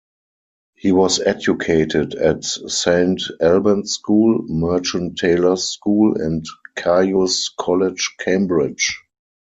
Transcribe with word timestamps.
He 0.73 0.91
was 0.91 1.19
educated 1.19 2.15
at 2.15 2.43
Saint 2.43 3.21
Albans 3.39 3.91
School, 3.91 4.39
Merchant 4.47 5.19
Taylors' 5.19 5.69
School, 5.69 6.19
and 6.19 6.43
Caius 6.75 7.49
College, 7.49 8.15
Cambridge. 8.19 8.97